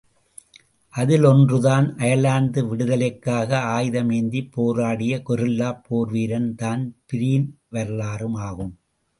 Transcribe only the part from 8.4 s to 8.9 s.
ஆகும்.